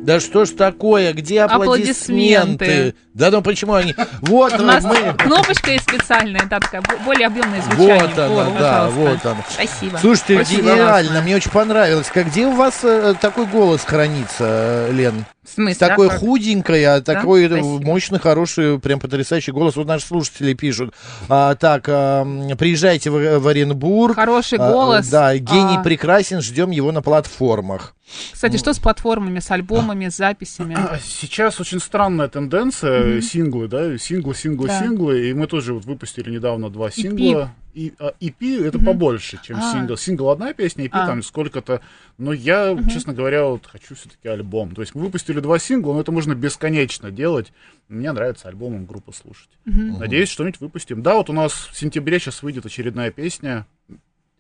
Да 0.03 0.21
что 0.21 0.45
ж 0.45 0.51
такое? 0.51 1.13
Где 1.13 1.43
аплодисменты? 1.43 2.65
Аплодисменты. 2.65 2.95
Да 3.21 3.31
ну 3.31 3.43
почему 3.43 3.75
они? 3.75 3.95
Вот 4.23 4.55
У 4.59 4.63
нас 4.63 4.83
мы. 4.83 5.13
кнопочка 5.19 5.71
есть 5.73 5.85
специальная, 5.85 6.47
да, 6.47 6.59
такая 6.59 6.81
бо- 6.81 6.97
более 7.05 7.27
объемное 7.27 7.61
звучание. 7.61 8.07
Вот 8.07 8.19
она, 8.19 8.29
Во, 8.29 8.45
да, 8.45 8.51
пожалуйста. 8.87 8.91
вот 8.99 9.27
она. 9.27 9.45
Спасибо. 9.51 9.99
Слушайте, 9.99 10.35
Спасибо. 10.37 10.63
гениально, 10.63 11.21
мне 11.21 11.37
очень 11.37 11.51
понравилось. 11.51 12.07
Как 12.13 12.29
где 12.29 12.47
у 12.47 12.53
вас 12.57 12.81
э, 12.83 13.15
такой 13.21 13.45
голос 13.45 13.83
хранится, 13.85 14.89
э, 14.89 14.93
Лен? 14.93 15.27
В 15.45 15.53
смысле? 15.55 15.87
Такой 15.87 16.07
да, 16.09 16.13
как? 16.15 16.21
худенький, 16.21 16.85
а 16.85 17.01
такой 17.03 17.45
э, 17.45 17.49
Спасибо. 17.49 17.85
мощный, 17.85 18.19
хороший, 18.21 18.79
прям 18.79 19.01
потрясающий 19.01 19.53
голос. 19.53 19.77
Вот 19.77 19.87
наши 19.87 20.07
слушатели 20.07 20.55
пишут. 20.55 20.95
А, 21.29 21.55
так, 21.57 21.85
а, 21.89 22.25
приезжайте 22.59 23.11
в, 23.11 23.39
в 23.41 23.49
Оренбург. 23.49 24.15
Хороший 24.17 24.59
А, 24.59 24.71
голос. 24.73 25.09
да, 25.09 25.37
гений 25.37 25.77
А, 25.79 25.83
прекрасен, 25.83 26.41
ждем 26.41 26.71
его 26.71 26.91
на 26.93 27.03
платформах. 27.03 27.95
Кстати, 28.33 28.57
что 28.57 28.73
с 28.75 28.79
платформами, 28.81 29.39
с 29.39 29.51
альбомами, 29.53 30.09
с 30.09 30.17
записями? 30.17 30.77
А 30.77 30.99
Сейчас 31.03 31.61
очень 31.61 31.79
странная 31.81 32.27
тенденция, 32.27 33.05
синглы, 33.21 33.69
да, 33.69 33.99
синглы, 33.99 34.35
синглы, 34.35 34.69
Да. 34.69 34.81
синглы, 34.81 35.29
и 35.31 35.33
мы 35.35 35.47
тоже 35.47 35.75
вот 35.75 35.85
выпустили 35.85 36.31
недавно 36.31 36.71
два 36.71 36.91
сингла. 36.91 37.53
И, 37.73 37.93
а, 37.99 38.15
EP 38.21 38.65
это 38.67 38.79
побольше, 38.79 39.39
чем 39.43 39.59
А. 39.59 39.73
сингл. 39.73 39.97
Сингл 39.97 40.29
одна 40.31 40.53
песня, 40.53 40.85
EP 40.87 40.91
А. 40.93 41.07
там 41.07 41.23
сколько-то. 41.23 41.81
Но 42.19 42.33
я, 42.33 42.77
честно 42.93 43.13
говоря, 43.15 43.45
вот 43.47 43.67
хочу 43.67 43.95
все-таки 43.95 44.29
альбом. 44.29 44.75
То 44.75 44.81
есть 44.83 44.95
мы 44.95 45.03
выпустили 45.03 45.41
два 45.41 45.59
сингла, 45.59 45.95
но 45.95 46.01
это 46.01 46.11
можно 46.13 46.35
бесконечно 46.35 47.11
делать. 47.11 47.53
Мне 47.89 48.11
нравится 48.13 48.49
альбомом 48.49 48.87
группу 48.87 49.13
слушать. 49.13 49.51
Надеюсь, 49.65 50.29
что-нибудь 50.29 50.61
выпустим. 50.61 51.03
Да, 51.03 51.15
вот 51.15 51.31
у 51.31 51.33
нас 51.33 51.53
в 51.53 51.77
сентябре 51.77 52.19
сейчас 52.19 52.43
выйдет 52.43 52.67
очередная 52.67 53.11
песня. 53.11 53.67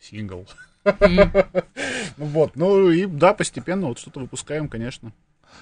Сингл. 0.00 0.46
Ну 2.16 2.26
вот, 2.26 2.56
ну 2.56 2.90
и 2.90 3.06
да, 3.06 3.32
постепенно 3.32 3.86
вот 3.86 3.98
что-то 3.98 4.20
выпускаем, 4.20 4.68
конечно. 4.68 5.12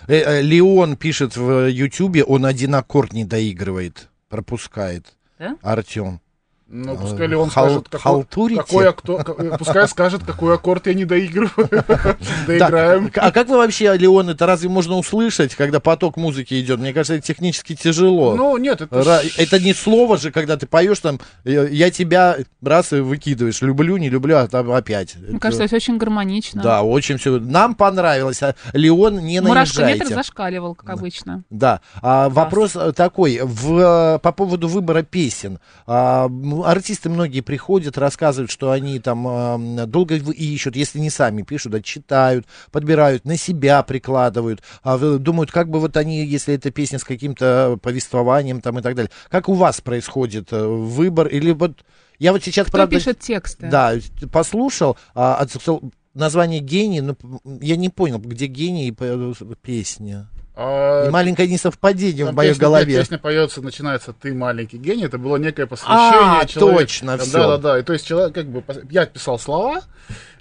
Э, 0.06 0.14
э, 0.14 0.42
Леон 0.42 0.96
пишет 0.96 1.36
в 1.36 1.68
Ютубе, 1.68 2.24
он 2.24 2.46
один 2.46 2.74
аккорд 2.74 3.12
не 3.12 3.24
доигрывает, 3.24 4.08
пропускает. 4.28 5.14
Да? 5.38 5.56
Артем. 5.62 6.20
Ну, 6.70 6.94
Э, 6.94 6.96
пускай 6.98 7.26
ли 7.26 7.34
он 7.34 7.48
хал- 7.48 7.64
скажет, 7.66 7.88
какой, 7.88 8.00
халтурите? 8.02 8.60
какой 8.60 8.86
акто- 8.88 9.24
ка- 9.24 9.56
пускай 9.56 9.88
скажет, 9.88 10.22
какой 10.26 10.54
аккорд 10.54 10.86
я 10.86 10.92
не 10.94 11.06
доигрываю. 11.06 11.68
Доиграем. 12.46 13.10
Да. 13.14 13.22
А 13.22 13.30
как 13.32 13.48
вы 13.48 13.56
вообще, 13.56 13.96
Леон, 13.96 14.28
это 14.30 14.44
разве 14.44 14.68
можно 14.68 14.96
услышать, 14.96 15.54
когда 15.54 15.80
поток 15.80 16.16
музыки 16.18 16.60
идет? 16.60 16.78
Мне 16.78 16.92
кажется, 16.92 17.14
это 17.14 17.26
технически 17.26 17.74
тяжело. 17.74 18.34
Ну, 18.34 18.56
нет, 18.58 18.82
это... 18.82 19.22
Это 19.38 19.58
не 19.60 19.72
слово 19.72 20.18
же, 20.18 20.30
когда 20.30 20.56
ты 20.58 20.66
поешь 20.66 20.98
там, 21.00 21.20
э, 21.44 21.68
я 21.70 21.90
тебя 21.90 22.36
раз 22.62 22.92
и 22.92 22.96
выкидываешь, 23.00 23.62
люблю, 23.62 23.96
не 23.96 24.10
люблю, 24.10 24.36
а 24.36 24.46
там 24.46 24.70
опять. 24.70 25.16
Мне 25.16 25.38
кажется, 25.40 25.64
это 25.64 25.76
очень 25.76 25.96
гармонично. 25.96 26.62
Да, 26.62 26.82
очень 26.82 27.16
все. 27.16 27.38
Нам 27.38 27.74
понравилось, 27.76 28.42
а 28.42 28.54
Леон 28.74 29.20
не 29.20 29.40
Мурашкометр 29.40 29.90
наезжайте. 30.00 30.14
зашкаливал, 30.14 30.74
как 30.74 30.90
обычно. 30.90 31.44
Да. 31.50 31.80
А, 32.02 32.28
вопрос 32.28 32.76
э, 32.76 32.92
такой, 32.92 33.40
в, 33.42 33.78
э, 34.16 34.18
по 34.18 34.32
поводу 34.32 34.68
выбора 34.68 35.02
песен. 35.02 35.58
А, 35.86 36.28
артисты 36.64 37.08
многие 37.08 37.40
приходят, 37.40 37.98
рассказывают, 37.98 38.50
что 38.50 38.70
они 38.70 38.98
там 39.00 39.26
а, 39.28 39.58
долго 39.86 40.16
ищут, 40.16 40.76
если 40.76 40.98
не 40.98 41.10
сами 41.10 41.42
пишут, 41.42 41.74
а 41.74 41.80
читают, 41.82 42.46
подбирают, 42.70 43.24
на 43.24 43.36
себя 43.36 43.82
прикладывают, 43.82 44.62
в- 44.82 45.18
думают, 45.18 45.50
как 45.50 45.68
бы 45.70 45.80
вот 45.80 45.96
они, 45.96 46.24
если 46.24 46.54
эта 46.54 46.70
песня 46.70 46.98
с 46.98 47.04
каким-то 47.04 47.78
повествованием 47.82 48.60
там 48.60 48.78
и 48.78 48.82
так 48.82 48.94
далее. 48.94 49.10
Как 49.30 49.48
у 49.48 49.54
вас 49.54 49.80
происходит 49.80 50.52
э, 50.52 50.66
выбор? 50.66 51.26
Или 51.28 51.52
вот 51.52 51.84
я 52.18 52.32
вот 52.32 52.42
сейчас, 52.42 52.66
Кто 52.66 52.78
правда... 52.78 52.96
пишет 52.96 53.20
тексты? 53.20 53.68
Да, 53.68 53.92
послушал, 54.32 54.96
а, 55.14 55.36
от- 55.36 55.82
название 56.14 56.60
гений, 56.60 57.00
но 57.00 57.16
я 57.60 57.76
не 57.76 57.88
понял, 57.90 58.18
где 58.18 58.46
гений 58.46 58.88
и 58.88 58.92
п- 58.92 59.34
песня. 59.62 60.28
А, 60.60 61.06
И 61.06 61.10
маленькое 61.10 61.48
несовпадение 61.48 62.24
там 62.26 62.34
в 62.34 62.36
моей 62.36 62.50
песня- 62.50 62.60
голове. 62.62 62.92
нет, 62.92 63.00
Песня 63.02 63.18
поется, 63.18 63.62
начинается 63.62 64.12
«Ты 64.12 64.34
маленький 64.34 64.78
гений». 64.78 65.04
Это 65.04 65.18
было 65.18 65.36
некое 65.36 65.66
посвящение 65.66 66.40
А, 66.40 66.44
человеку. 66.46 66.78
точно, 66.80 67.16
Да, 67.16 67.24
всё. 67.24 67.38
Да, 67.38 67.56
да, 67.58 67.78
И 67.78 67.82
то 67.82 67.92
есть 67.92 68.06
человек 68.06 68.34
как 68.34 68.46
бы... 68.46 68.64
Я 68.90 69.06
писал 69.06 69.38
слова, 69.38 69.82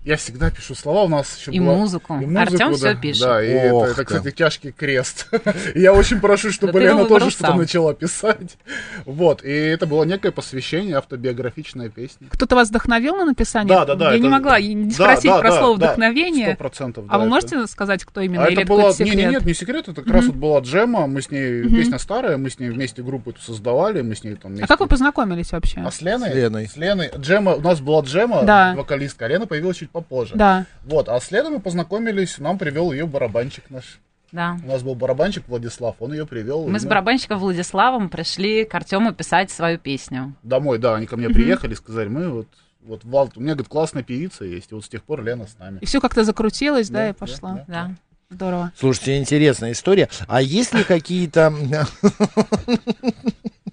я 0.03 0.15
всегда 0.15 0.49
пишу 0.49 0.73
слова, 0.73 1.03
у 1.03 1.09
нас 1.09 1.37
еще 1.37 1.51
И 1.51 1.59
была- 1.59 1.75
музыку. 1.75 2.17
и 2.19 2.35
Артём 2.35 2.71
да, 2.71 2.77
всё 2.77 2.95
пишет. 2.95 3.21
Да, 3.23 3.43
и 3.43 3.69
Ох 3.71 3.83
это, 3.89 3.91
это, 4.01 4.05
кстати, 4.05 4.31
тяжкий 4.33 4.71
крест. 4.71 5.27
И 5.75 5.81
я 5.81 5.91
очень 5.93 6.21
прошу, 6.21 6.51
чтобы 6.53 6.79
Лена 6.79 7.05
тоже 7.05 7.29
что-то 7.29 7.47
сам. 7.49 7.57
начала 7.57 7.93
писать. 7.93 8.57
Вот, 9.05 9.43
и 9.43 9.51
это 9.51 9.85
было 9.85 10.05
некое 10.05 10.31
посвящение, 10.31 10.95
автобиографичная 10.97 11.89
песня. 11.89 12.27
Кто-то 12.31 12.55
вас 12.55 12.69
вдохновил 12.69 13.17
на 13.17 13.25
написание? 13.25 13.67
Да, 13.67 13.83
да, 13.85 13.95
да. 13.95 14.05
Я 14.11 14.15
это- 14.15 14.23
не 14.23 14.29
могла 14.29 14.59
не 14.61 14.85
Да, 14.85 14.91
спросить 14.93 15.25
да, 15.31 15.39
про 15.39 15.49
да, 15.49 15.59
слово 15.59 15.77
да, 15.77 15.85
вдохновение. 15.87 16.47
Сто 16.53 16.57
процентов. 16.57 17.05
А 17.09 17.11
да, 17.11 17.17
вы 17.17 17.23
это- 17.23 17.29
можете 17.29 17.67
сказать, 17.67 18.05
кто 18.05 18.21
именно? 18.21 18.43
А 18.43 18.47
Или 18.47 18.53
это 18.53 18.61
это 18.61 18.69
была... 18.69 18.81
какой-то 18.83 19.03
Не, 19.03 19.09
секрет? 19.11 19.25
не, 19.27 19.31
нет, 19.33 19.45
не 19.45 19.53
секрет, 19.53 19.87
это 19.89 20.01
как 20.07 20.15
раз 20.15 20.25
вот 20.25 20.35
была 20.35 20.59
джема, 20.61 21.05
мы 21.07 21.21
с 21.21 21.29
ней, 21.29 21.63
песня 21.69 21.99
старая, 21.99 22.37
мы 22.37 22.49
с 22.49 22.59
ней 22.59 22.69
вместе 22.69 23.03
группу 23.03 23.31
эту 23.31 23.41
создавали, 23.41 24.01
мы 24.01 24.15
с 24.15 24.23
ней 24.23 24.35
там 24.35 24.55
А 24.61 24.67
как 24.67 24.79
вы 24.79 24.87
познакомились 24.87 25.51
вообще? 25.51 25.81
А 25.85 25.91
с 25.91 26.01
Леной? 26.01 26.31
С 26.31 26.35
Леной. 26.35 26.67
С 26.67 26.77
Леной. 26.77 27.11
Джема, 27.17 27.55
у 27.55 27.61
нас 27.61 27.79
была 27.81 28.01
Джема, 28.01 28.43
Да. 28.43 28.73
вокалистка, 28.75 29.25
а 29.25 29.27
Лена 29.27 29.45
появилась 29.47 29.77
чуть 29.77 29.89
попозже. 29.91 30.35
Да. 30.35 30.65
Вот, 30.85 31.09
а 31.09 31.19
с 31.19 31.29
Леной 31.31 31.51
мы 31.51 31.59
познакомились, 31.59 32.37
нам 32.39 32.57
привел 32.57 32.91
ее 32.91 33.05
барабанчик 33.05 33.69
наш. 33.69 33.99
Да. 34.31 34.57
У 34.63 34.67
нас 34.67 34.83
был 34.83 34.95
барабанчик 34.95 35.47
Владислав, 35.47 35.95
он 35.99 36.13
ее 36.13 36.25
привел. 36.25 36.67
Мы 36.67 36.79
с 36.79 36.85
барабанщиком 36.85 37.39
Владиславом 37.39 38.09
пришли 38.09 38.65
к 38.65 38.75
Артему 38.75 39.13
писать 39.13 39.51
свою 39.51 39.77
песню. 39.77 40.33
Домой, 40.43 40.79
да, 40.79 40.95
они 40.95 41.05
ко 41.05 41.15
мне 41.17 41.29
приехали, 41.29 41.73
сказали, 41.75 42.09
мы 42.09 42.29
вот, 42.29 42.47
вот, 42.81 43.03
Влад, 43.03 43.31
у 43.35 43.39
меня, 43.39 43.53
говорит, 43.53 43.69
классная 43.69 44.03
певица 44.03 44.43
есть, 44.45 44.71
и 44.71 44.75
вот 44.75 44.83
с 44.85 44.89
тех 44.89 45.03
пор 45.03 45.23
Лена 45.23 45.47
с 45.47 45.57
нами. 45.59 45.79
И 45.81 45.85
все 45.85 46.01
как-то 46.01 46.23
закрутилось, 46.23 46.89
да, 46.89 46.99
Да, 46.99 47.09
и 47.09 47.13
пошла. 47.13 47.51
да, 47.53 47.65
Да. 47.67 47.95
Здорово. 48.29 48.71
Слушайте, 48.77 49.17
интересная 49.17 49.71
история. 49.71 50.09
А 50.27 50.41
есть 50.41 50.73
ли 50.73 50.83
какие-то... 50.83 51.53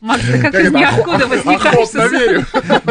Макс, 0.00 0.22
ты 0.22 0.38
как 0.38 0.52
Как 0.52 0.60
из 0.62 0.70
ниоткуда 0.70 1.26
возникаешь 1.26 1.74
Охотно 1.74 2.08
с 2.08 2.12
верю. 2.12 2.44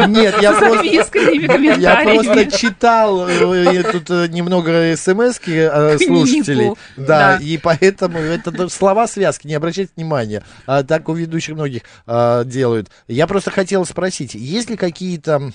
Нет, 0.08 0.34
я 0.42 0.52
просто... 0.52 0.84
искренними 0.84 1.80
Я 1.80 2.02
просто 2.02 2.50
читал 2.58 3.28
э, 3.28 3.82
тут 3.84 4.10
э, 4.10 4.26
немного 4.28 4.96
смс 4.96 5.36
слушателей, 5.36 6.04
Дневнику. 6.06 6.78
да, 6.96 7.04
Да. 7.06 7.38
и 7.40 7.56
поэтому 7.56 8.18
это 8.18 8.68
слова 8.68 9.06
связки, 9.06 9.46
не 9.46 9.54
обращайте 9.54 9.92
внимания, 9.96 10.42
а 10.66 10.82
так 10.82 11.08
у 11.08 11.12
ведущих 11.14 11.54
многих 11.54 11.82
а, 12.06 12.42
делают. 12.42 12.90
Я 13.06 13.28
просто 13.28 13.52
хотел 13.52 13.86
спросить, 13.86 14.34
есть 14.34 14.68
ли 14.68 14.76
какие-то, 14.76 15.52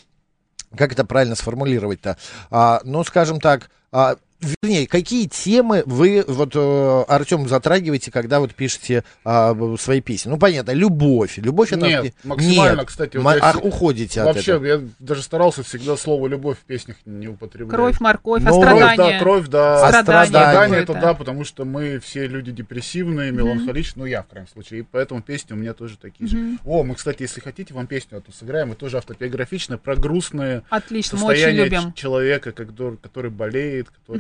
как 0.78 0.94
это 0.94 1.04
правильно 1.04 1.36
сформулировать-то, 1.36 2.18
А, 2.52 2.80
ну, 2.86 3.04
скажем 3.04 3.42
так, 3.42 3.70
а, 3.92 4.16
Вернее, 4.42 4.88
какие 4.88 5.28
темы 5.28 5.84
вы, 5.86 6.24
вот, 6.26 6.52
э, 6.56 7.04
Артем, 7.10 7.48
затрагиваете, 7.50 8.10
когда 8.10 8.40
вот 8.40 8.56
пишете 8.56 9.04
а, 9.26 9.54
свои 9.78 10.00
песни? 10.00 10.30
Ну, 10.30 10.38
понятно, 10.38 10.72
любовь. 10.72 11.38
Любовь 11.38 11.74
это... 11.74 11.86
Нет, 11.86 12.14
максимально, 12.24 12.80
Нет. 12.80 12.88
кстати, 12.88 13.18
вот 13.18 13.24
Ма- 13.24 13.36
я 13.36 13.42
а, 13.52 13.58
уходите 13.58 14.22
от 14.22 14.28
Вообще, 14.28 14.52
этого. 14.54 14.66
я 14.66 14.82
даже 15.00 15.24
старался 15.24 15.64
всегда 15.64 15.98
слово 15.98 16.28
«любовь» 16.28 16.58
в 16.58 16.64
песнях 16.64 16.96
не 17.06 17.28
употреблять. 17.28 17.76
Кровь, 17.76 18.00
морковь, 18.00 18.44
а 18.46 18.50
Ну, 18.50 18.62
Кровь, 18.62 18.78
страдания. 18.78 18.98
да, 18.98 19.20
кровь, 19.20 19.48
да. 19.48 19.88
А 19.88 20.04
Страдания 20.04 20.78
это 20.78 20.94
да, 20.94 21.14
потому 21.14 21.44
что 21.44 21.66
мы 21.66 22.00
все 22.00 22.26
люди 22.28 22.52
депрессивные, 22.52 23.32
меланхоличные, 23.32 24.04
ну 24.04 24.06
я 24.06 24.24
в 24.24 24.28
крайнем 24.28 24.48
случае, 24.48 24.82
и 24.82 24.84
поэтому 24.84 25.22
песни 25.22 25.54
у 25.54 25.58
меня 25.58 25.74
тоже 25.74 25.98
такие 25.98 26.30
же. 26.30 26.58
О, 26.64 26.84
мы, 26.84 26.96
кстати, 26.96 27.24
если 27.24 27.42
хотите, 27.42 27.74
вам 27.74 27.88
песню 27.88 28.20
эту 28.20 28.32
сыграем, 28.32 28.72
и 28.72 28.76
тоже 28.76 28.98
автобиографичная, 28.98 29.78
про 29.78 29.96
грустные 29.96 30.64
Отлично, 30.70 31.18
мы 31.18 31.26
очень 31.26 31.36
состояние 31.40 31.66
любим. 31.66 31.94
человека, 31.94 32.52
который, 32.54 32.98
который 32.98 33.32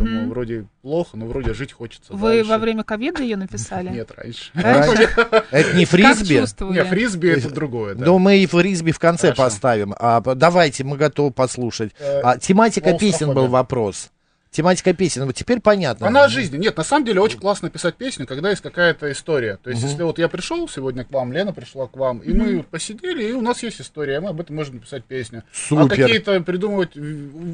которому 0.10 0.22
Мгм. 0.22 0.30
вроде 0.30 0.66
плохо, 0.82 1.18
но 1.18 1.26
вроде 1.28 1.54
жить 1.54 1.72
хочется 1.74 2.14
Вы 2.14 2.36
дальше. 2.38 2.50
во 2.50 2.58
время 2.58 2.84
ковида 2.84 3.22
ее 3.24 3.38
написали? 3.38 3.90
Нет, 3.90 4.12
раньше. 4.16 4.52
Раньше? 4.54 5.10
Это 5.52 5.74
не 5.78 5.86
фрисби? 5.86 6.38
чувствовали? 6.40 6.78
Не, 6.78 6.84
фрисби 6.86 7.30
это 7.30 7.50
другое, 7.50 7.96
да. 7.96 8.06
Но 8.06 8.20
мы 8.20 8.38
и 8.38 8.46
фрисби 8.46 8.92
в 8.92 9.00
конце 9.00 9.28
Хорошо. 9.34 9.44
поставим. 9.44 9.94
А, 9.98 10.22
давайте, 10.22 10.84
мы 10.84 10.98
готовы 10.98 11.32
послушать. 11.32 11.92
Э, 12.00 12.22
А, 12.24 12.38
тематика 12.38 12.94
песен 12.98 13.34
был 13.34 13.48
вопрос. 13.48 14.12
Тематика 14.52 14.94
песен. 14.94 15.26
Вот 15.26 15.36
теперь 15.36 15.60
понятно. 15.60 16.08
Она 16.08 16.24
о 16.24 16.28
жизни. 16.28 16.58
Нет, 16.58 16.76
на 16.76 16.84
самом 16.84 17.06
деле 17.06 17.22
очень 17.22 17.40
классно 17.40 17.70
писать 17.70 17.96
песню, 17.96 18.26
когда 18.26 18.50
есть 18.50 18.64
какая-то 18.64 19.12
история. 19.12 19.58
То 19.58 19.70
есть, 19.70 19.84
если 19.84 20.02
вот 20.02 20.18
я 20.18 20.28
пришел 20.28 20.68
сегодня 20.68 21.04
к 21.04 21.12
вам, 21.12 21.32
Лена 21.32 21.54
пришла 21.54 21.88
к 21.88 21.96
вам, 21.96 22.18
и 22.20 22.34
мы 22.34 22.64
посидели, 22.64 23.26
и 23.26 23.32
у 23.34 23.42
нас 23.42 23.62
есть 23.62 23.80
история, 23.80 24.20
мы 24.20 24.30
об 24.30 24.42
этом 24.42 24.56
можем 24.56 24.76
написать 24.76 25.04
песню. 25.04 25.44
А 25.52 25.56
Супер. 25.56 25.96
какие-то 25.96 26.42
придумывать 26.42 26.98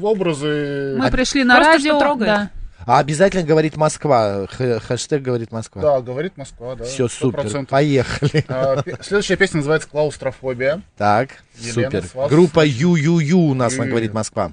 образы. 0.02 0.96
Мы 0.98 1.10
пришли 1.10 1.44
на 1.44 1.56
Просто 1.56 1.72
радио. 1.72 1.90
что 1.90 2.00
трогает. 2.00 2.26
да. 2.30 2.50
А 2.86 2.98
обязательно 3.00 3.42
говорит 3.42 3.76
Москва. 3.76 4.46
Хэштег 4.46 5.20
говорит 5.20 5.50
Москва. 5.50 5.82
Да, 5.82 6.00
говорит 6.00 6.36
Москва, 6.36 6.76
да. 6.76 6.84
Все, 6.84 7.08
супер. 7.08 7.40
100%. 7.40 7.66
Поехали. 7.66 8.44
А, 8.48 8.82
Следующая 9.02 9.36
песня 9.36 9.56
называется 9.58 9.88
«Клаустрофобия». 9.88 10.82
Так, 10.96 11.30
Елена, 11.58 11.90
супер. 11.90 12.04
вас. 12.14 12.30
Группа 12.30 12.64
Ю-Ю-Ю 12.64 13.38
у 13.40 13.54
нас 13.54 13.76
на 13.76 13.86
говорит 13.86 14.14
Москва. 14.14 14.52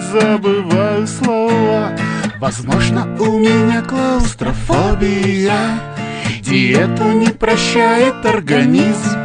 забываю 0.00 1.06
слова 1.06 1.92
Возможно, 2.40 3.06
у 3.18 3.38
меня 3.38 3.82
клаустрофобия 3.82 5.80
Диету 6.40 7.04
не 7.04 7.26
прощает 7.26 8.24
организм. 8.24 9.18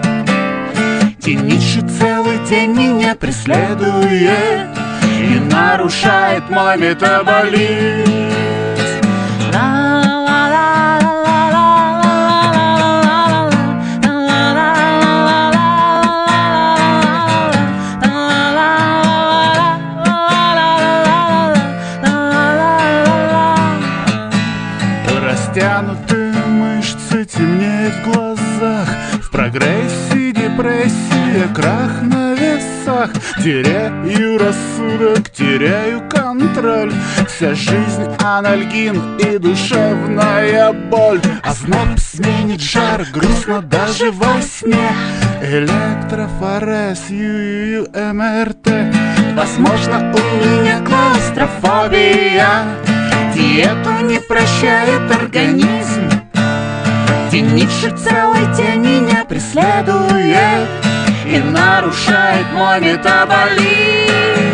Тениши 1.22 1.82
целый 2.00 2.40
день 2.50 2.72
меня 2.72 3.16
преследует 3.16 4.70
И 5.22 5.40
нарушает 5.40 6.50
мой 6.50 6.78
метаболизм 6.78 8.24
депрессия, 31.34 31.54
крах 31.54 32.02
на 32.02 32.34
весах. 32.34 33.10
Теряю 33.44 34.38
рассудок, 34.38 35.30
теряю 35.30 36.08
контроль. 36.10 36.94
Вся 37.28 37.54
жизнь 37.54 38.08
анальгин 38.20 39.18
и 39.18 39.38
душевная 39.38 40.72
боль. 40.74 41.22
А 41.44 41.54
зноб 41.54 41.98
сменит 41.98 42.62
жар, 42.62 43.06
грустно 43.12 43.62
даже 43.62 44.12
во 44.12 44.42
сне. 44.42 44.90
Электрофорез, 45.42 47.10
ЮЮ, 47.10 47.88
МРТ 47.94 48.70
Возможно, 49.36 50.14
у 50.14 50.46
меня 50.46 50.80
клаустрофобия. 50.86 52.64
Диету 53.34 54.06
не 54.06 54.20
прощает 54.20 55.12
организм. 55.12 56.10
Тениши 57.32 57.90
целый 57.98 58.56
день 58.56 58.82
меня 58.82 59.26
преследует 59.26 60.83
И 61.26 61.40
нарушает 61.40 62.52
мой 62.54 62.80
метаболизм 62.82 64.53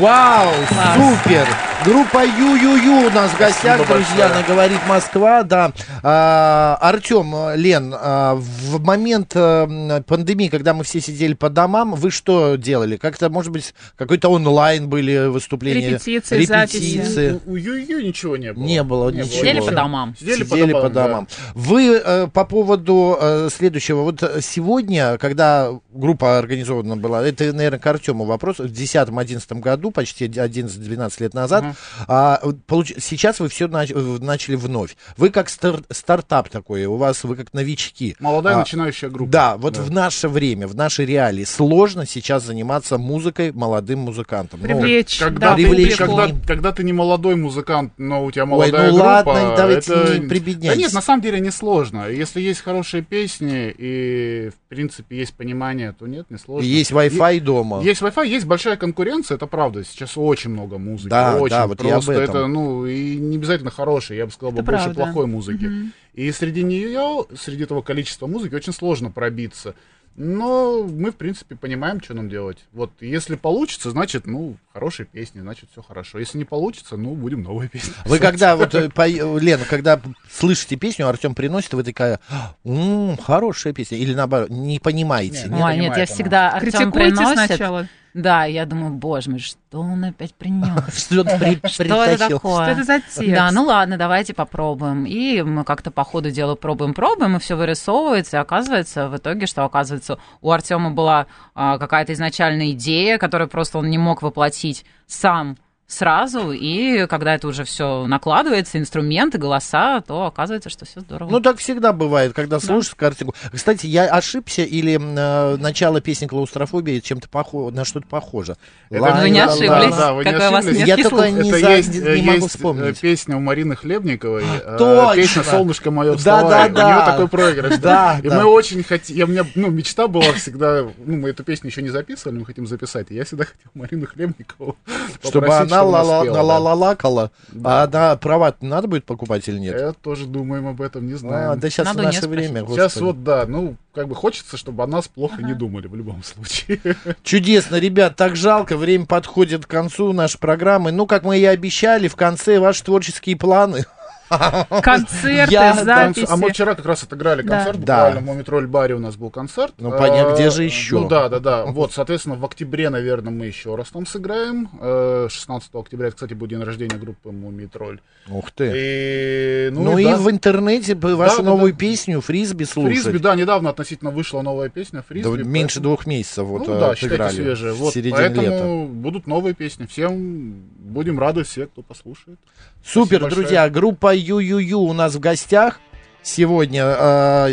Вау, 0.00 0.54
супер! 0.96 1.46
Группа 1.82 2.22
Ю-Ю-Ю 2.22 3.06
у 3.06 3.10
нас 3.10 3.30
в 3.30 3.38
гостях, 3.38 3.76
Спасибо 3.76 3.94
друзья, 3.94 4.28
большое. 4.28 4.42
на 4.42 4.48
«Говорит 4.48 4.80
Москва», 4.86 5.42
да. 5.42 5.72
А, 6.02 6.76
Артем, 6.78 7.34
Лен, 7.54 7.94
а, 7.98 8.34
в 8.34 8.82
момент 8.84 9.32
э, 9.34 10.02
пандемии, 10.06 10.48
когда 10.48 10.74
мы 10.74 10.84
все 10.84 11.00
сидели 11.00 11.32
по 11.32 11.48
домам, 11.48 11.94
вы 11.94 12.10
что 12.10 12.56
делали? 12.56 12.98
Как-то, 12.98 13.30
может 13.30 13.50
быть, 13.50 13.74
какой-то 13.96 14.28
онлайн 14.28 14.90
были 14.90 15.28
выступления? 15.28 15.92
Репетиции, 15.92 16.44
записи. 16.44 16.76
Репетиции? 16.76 17.40
У, 17.46 17.52
у 17.52 17.56
Ю-Ю 17.56 18.00
ничего 18.00 18.36
не 18.36 18.52
было. 18.52 18.62
Не 18.62 18.82
было 18.82 19.08
ничего. 19.08 19.40
Сидели 19.40 19.60
по 19.60 19.70
домам. 19.70 20.14
Сидели, 20.20 20.44
Сидели 20.44 20.72
по 20.74 20.90
домам. 20.90 21.28
Вы 21.54 21.96
э, 21.96 22.26
по 22.26 22.44
поводу 22.44 23.16
э, 23.18 23.48
следующего. 23.50 24.02
Вот 24.02 24.22
э, 24.22 24.40
сегодня, 24.42 25.16
когда 25.16 25.70
группа 25.90 26.38
организована 26.38 26.98
была, 26.98 27.26
это, 27.26 27.50
наверное, 27.54 27.78
к 27.78 27.86
Артему 27.86 28.24
вопрос, 28.24 28.58
в 28.58 28.66
2010-2011 28.66 29.60
году, 29.60 29.90
почти 29.90 30.26
11-12 30.26 31.12
лет 31.20 31.32
назад, 31.32 31.69
а, 32.08 32.40
получ- 32.66 33.00
сейчас 33.00 33.40
вы 33.40 33.48
все 33.48 33.68
начали 33.68 34.54
вновь. 34.56 34.96
Вы 35.16 35.30
как 35.30 35.48
стар- 35.48 35.82
стартап 35.90 36.48
такой, 36.48 36.84
у 36.86 36.96
вас 36.96 37.24
вы 37.24 37.36
как 37.36 37.52
новички. 37.52 38.16
Молодая 38.20 38.56
А, 38.56 38.58
начинающая 38.58 39.08
группа. 39.08 39.30
Да, 39.30 39.56
вот 39.56 39.76
в 39.76 39.90
наше 39.90 40.28
время, 40.28 40.66
в 40.66 40.74
нашей 40.74 41.06
реалии 41.06 41.44
сложно 41.44 42.06
сейчас 42.06 42.44
заниматься 42.44 42.98
музыкой 42.98 43.52
молодым 43.52 44.00
музыкантам. 44.00 44.60
Ну, 44.60 44.66
Привлечь, 44.66 45.18
Когда, 45.18 45.50
да, 45.50 45.56
ты, 45.56 45.62
привлечь 45.62 45.96
когда, 45.96 46.28
когда 46.46 46.72
ты 46.72 46.84
не 46.84 46.92
молодой 46.92 47.36
музыкант, 47.36 47.92
но 47.98 48.24
у 48.24 48.30
тебя 48.30 48.44
Ой, 48.44 48.50
молодая 48.50 48.90
ну 48.90 48.96
группа, 48.96 49.30
ладно, 49.30 49.54
давайте 49.56 49.92
это... 49.92 50.18
не 50.18 50.28
прибедняйтесь. 50.28 50.76
Да 50.76 50.76
нет, 50.76 50.92
на 50.92 51.02
самом 51.02 51.22
деле 51.22 51.40
не 51.40 51.50
сложно. 51.50 52.08
Если 52.08 52.40
есть 52.40 52.60
хорошие 52.60 53.02
песни 53.02 53.74
и, 53.76 54.50
в 54.50 54.68
принципе, 54.68 55.18
есть 55.18 55.34
понимание, 55.34 55.92
то 55.92 56.06
нет, 56.06 56.26
не 56.30 56.38
сложно. 56.38 56.66
есть 56.66 56.92
Wi-Fi 56.92 57.40
дома. 57.40 57.80
Есть 57.82 58.02
Wi-Fi, 58.02 58.26
есть 58.26 58.46
большая 58.46 58.76
конкуренция, 58.76 59.36
это 59.36 59.46
правда. 59.46 59.84
Сейчас 59.84 60.12
очень 60.16 60.50
много 60.50 60.78
музыки. 60.78 61.08
Да, 61.08 61.36
очень 61.36 61.56
да, 61.62 61.66
вот 61.66 61.82
я 61.82 61.96
об 61.96 62.04
просто. 62.04 62.12
этом. 62.22 62.36
Это, 62.36 62.46
ну, 62.46 62.86
и 62.86 63.16
не 63.16 63.36
обязательно 63.36 63.70
хорошей, 63.70 64.16
я 64.16 64.26
бы 64.26 64.32
сказал, 64.32 64.52
Это 64.52 64.62
больше 64.62 64.84
правда. 64.84 65.02
плохой 65.04 65.26
музыки. 65.26 65.70
И 66.14 66.30
среди 66.32 66.62
нее, 66.62 67.24
среди 67.36 67.64
этого 67.64 67.82
количества 67.82 68.26
музыки, 68.26 68.54
очень 68.54 68.72
сложно 68.72 69.10
пробиться. 69.10 69.74
Но 70.16 70.82
мы, 70.82 71.12
в 71.12 71.16
принципе, 71.16 71.54
понимаем, 71.54 72.02
что 72.02 72.14
нам 72.14 72.28
делать. 72.28 72.58
Вот, 72.72 72.90
если 73.00 73.36
получится, 73.36 73.90
значит, 73.90 74.26
ну, 74.26 74.56
хорошие 74.74 75.06
песни, 75.06 75.40
значит, 75.40 75.70
все 75.72 75.82
хорошо. 75.82 76.18
Если 76.18 76.36
не 76.36 76.44
получится, 76.44 76.96
ну, 76.96 77.14
будем 77.14 77.42
новые 77.42 77.68
песни. 77.70 77.94
Вы 78.04 78.18
когда, 78.18 78.56
вот, 78.56 78.74
э, 78.74 78.90
по- 78.94 79.06
Лена, 79.08 79.64
когда 79.64 80.00
слышите 80.30 80.76
песню, 80.76 81.06
Артем 81.08 81.34
приносит, 81.34 81.72
вы 81.74 81.84
такая, 81.84 82.18
«М, 82.64 83.16
хорошая 83.16 83.72
песня, 83.72 83.98
или 83.98 84.12
наоборот, 84.12 84.50
не 84.50 84.78
понимаете. 84.80 85.46
Не, 85.48 85.56
нет? 85.76 85.76
Нет, 85.80 85.96
я 85.96 86.06
всегда 86.06 86.50
Артем 86.50 86.90
приносит. 86.92 87.46
сначала. 87.46 87.88
Да, 88.12 88.44
я 88.44 88.66
думаю, 88.66 88.92
боже 88.94 89.30
мой, 89.30 89.38
что 89.38 89.80
он 89.80 90.04
опять 90.04 90.34
принес? 90.34 91.08
Что 91.70 92.04
это 92.04 92.28
такое? 92.28 92.64
Что 92.64 92.72
это 92.72 92.84
за 92.84 93.00
текст? 93.00 93.34
Да, 93.34 93.50
ну 93.52 93.64
ладно, 93.64 93.96
давайте 93.96 94.34
попробуем. 94.34 95.04
И 95.04 95.42
мы 95.42 95.64
как-то 95.64 95.90
по 95.90 96.02
ходу 96.04 96.30
дела 96.30 96.56
пробуем, 96.56 96.92
пробуем, 96.92 97.36
и 97.36 97.40
все 97.40 97.56
вырисовывается. 97.56 98.36
И 98.36 98.40
оказывается, 98.40 99.08
в 99.08 99.16
итоге, 99.16 99.46
что 99.46 99.64
оказывается, 99.64 100.18
у 100.40 100.50
Артема 100.50 100.90
была 100.90 101.26
а, 101.54 101.78
какая-то 101.78 102.12
изначальная 102.12 102.72
идея, 102.72 103.18
которую 103.18 103.48
просто 103.48 103.78
он 103.78 103.88
не 103.90 103.98
мог 103.98 104.22
воплотить 104.22 104.84
сам 105.06 105.56
сразу, 105.90 106.52
и 106.52 107.06
когда 107.06 107.34
это 107.34 107.48
уже 107.48 107.64
все 107.64 108.06
накладывается, 108.06 108.78
инструменты, 108.78 109.38
голоса, 109.38 110.00
то 110.06 110.24
оказывается, 110.26 110.70
что 110.70 110.84
все 110.84 111.00
здорово. 111.00 111.28
Ну, 111.30 111.40
так 111.40 111.58
всегда 111.58 111.92
бывает, 111.92 112.32
когда 112.32 112.60
слушаешь 112.60 112.94
картинку. 112.94 113.34
Кстати, 113.52 113.86
я 113.86 114.04
ошибся, 114.06 114.62
или 114.62 114.98
э, 115.00 115.56
начало 115.56 116.00
песни 116.00 116.26
«Клаустрофобия» 116.26 117.00
чем-то 117.00 117.28
похоже, 117.28 117.74
на 117.74 117.84
что-то 117.84 118.06
похоже. 118.06 118.56
Это 118.88 119.02
Ла- 119.02 119.20
Вы 119.20 119.30
не 119.30 119.40
ла- 119.44 119.52
ошиблись? 119.52 119.96
Да, 119.96 120.12
вы 120.12 120.24
не 120.24 120.30
Какой 120.32 120.48
у 120.48 120.50
вас 120.52 120.64
ошиблись. 120.64 120.86
Я 120.86 120.96
меткий 120.96 121.10
только 121.10 121.30
не, 121.30 121.48
Это 121.50 121.58
за- 121.60 121.70
есть, 121.72 121.88
не 121.94 121.98
э, 121.98 122.22
могу 122.22 122.32
есть, 122.32 122.44
э, 122.44 122.48
вспомнить. 122.48 123.00
песня 123.00 123.36
у 123.36 123.40
Марины 123.40 123.76
Хлебниковой, 123.76 124.44
э, 124.64 124.76
Точно. 124.78 125.14
песня 125.16 125.42
«Солнышко 125.42 125.90
мое 125.90 126.12
Да, 126.12 126.16
вставай». 126.18 126.70
да, 126.70 126.84
У 126.84 126.86
нее 126.86 126.96
да. 126.98 127.06
такой 127.06 127.28
проигрыш. 127.28 127.78
Да, 127.78 128.20
И 128.22 128.28
да. 128.28 128.36
мы 128.38 128.44
очень 128.44 128.82
хотим, 128.84 129.16
я, 129.16 129.24
у 129.24 129.28
меня, 129.28 129.44
ну, 129.54 129.70
мечта 129.70 130.06
была 130.06 130.32
всегда, 130.34 130.82
ну, 131.04 131.16
мы 131.16 131.30
эту 131.30 131.42
песню 131.44 131.70
еще 131.70 131.82
не 131.82 131.88
записывали, 131.90 132.38
мы 132.38 132.46
хотим 132.46 132.66
записать, 132.66 133.10
и 133.10 133.14
я 133.14 133.24
всегда 133.24 133.44
хотел 133.44 133.70
Марину 133.74 134.06
Хлебникову 134.06 134.76
Чтобы 135.22 135.46
попросить, 135.82 136.10
она 136.10 136.12
ла-ла-ла, 136.12 136.20
спела, 136.22 136.34
да. 136.36 136.42
ла-ла-лакала. 136.42 137.30
А 137.64 137.86
на 137.86 138.16
права 138.16 138.54
надо 138.60 138.88
будет 138.88 139.04
покупать 139.04 139.48
или 139.48 139.58
нет? 139.58 139.74
Это 139.74 139.92
тоже 139.94 140.26
думаем 140.26 140.66
об 140.68 140.80
этом, 140.82 141.06
не 141.06 141.14
А, 141.14 141.18
знаем. 141.18 141.60
да 141.60 141.70
сейчас 141.70 141.86
Надо 141.86 142.02
наше 142.02 142.28
время, 142.28 142.60
Сейчас 142.66 142.94
господи. 142.94 143.02
вот, 143.04 143.24
да, 143.24 143.44
ну, 143.46 143.76
как 143.94 144.08
бы 144.08 144.14
хочется, 144.14 144.56
чтобы 144.56 144.82
о 144.82 144.86
нас 144.86 145.08
плохо 145.08 145.42
не 145.42 145.54
думали 145.54 145.86
в 145.86 145.94
любом 145.94 146.22
случае. 146.22 146.80
Чудесно, 147.22 147.76
ребят, 147.76 148.16
так 148.16 148.36
жалко, 148.36 148.76
время 148.76 149.06
подходит 149.06 149.66
к 149.66 149.70
концу 149.70 150.12
нашей 150.12 150.38
программы. 150.38 150.92
Ну, 150.92 151.06
как 151.06 151.24
мы 151.24 151.38
и 151.38 151.44
обещали, 151.44 152.08
в 152.08 152.16
конце 152.16 152.60
ваши 152.60 152.84
творческие 152.84 153.36
планы. 153.36 153.84
Концерты, 154.82 155.52
Я 155.52 155.74
записи. 155.74 156.26
А 156.28 156.36
мы 156.36 156.50
вчера 156.50 156.74
как 156.74 156.86
раз 156.86 157.02
отыграли 157.02 157.42
Да. 157.42 157.56
концерт, 157.56 157.84
Да. 157.84 157.96
буквально 158.06 158.20
в 158.20 158.24
Мумитроль 158.24 158.66
баре 158.66 158.94
у 158.94 158.98
нас 158.98 159.16
был 159.16 159.30
концерт. 159.30 159.74
Ну, 159.78 159.90
понятно, 159.90 160.32
А, 160.32 160.34
где 160.34 160.50
же 160.50 160.64
еще? 160.64 161.00
Ну 161.00 161.08
да, 161.08 161.28
да, 161.28 161.40
да. 161.40 161.64
Вот, 161.66 161.92
соответственно, 161.92 162.36
в 162.36 162.44
октябре, 162.44 162.90
наверное, 162.90 163.32
мы 163.32 163.46
еще 163.46 163.74
раз 163.74 163.88
там 163.88 164.06
сыграем. 164.06 164.68
Э, 164.80 165.28
16 165.30 165.80
октября, 165.80 166.08
это, 166.08 166.16
кстати, 166.16 166.34
будет 166.34 166.50
день 166.50 166.62
рождения 166.62 166.96
группы 166.96 167.30
Мумитроль. 167.30 168.00
Ух 168.28 168.50
ты. 168.50 168.72
И, 168.74 169.70
Ну, 169.72 169.98
и 169.98 170.04
да. 170.04 170.16
в 170.16 170.30
интернете 170.30 170.94
вашу 170.94 171.36
Да, 171.38 171.42
да, 171.42 171.48
новую 171.50 171.72
да. 171.72 171.78
песню 171.78 172.20
«Фрисби» 172.20 172.64
слушать. 172.64 173.02
Фрисби, 173.02 173.18
да, 173.18 173.34
недавно 173.34 173.70
относительно 173.70 174.10
вышла 174.10 174.42
новая 174.42 174.68
песня 174.68 174.98
Да 174.98 175.02
Фрисби. 175.08 175.42
меньше 175.42 175.76
поэтому- 175.80 175.82
двух 175.96 176.06
месяцев 176.06 176.44
вот 176.46 176.66
ну 176.66 176.74
э, 176.74 176.80
да, 176.80 176.94
считайте 176.94 177.34
свежие. 177.36 177.72
в 177.72 177.76
Вот, 177.78 177.94
поэтому 177.94 178.42
лета. 178.42 178.92
будут 178.94 179.26
новые 179.26 179.54
песни. 179.54 179.86
Всем 179.86 180.54
будем 180.78 181.18
рады, 181.18 181.44
все, 181.44 181.66
кто 181.66 181.82
послушает. 181.82 182.38
Супер, 182.84 183.20
Спасибо 183.20 183.30
друзья, 183.42 183.68
группа 183.70 184.14
Ю-Ю-Ю 184.20 184.78
у 184.80 184.92
нас 184.92 185.14
в 185.14 185.20
гостях. 185.20 185.80
Сегодня, 186.22 186.82